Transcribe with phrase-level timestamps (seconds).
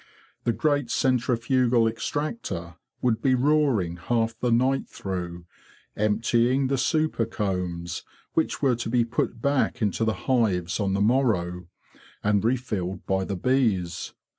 [0.45, 5.45] The great centrifugal extractor would be roaring half the night through,
[5.95, 8.03] emptying the super combs,
[8.33, 11.67] which were to be put back into the hives on the morrow,
[12.23, 14.15] and refilled by the bees.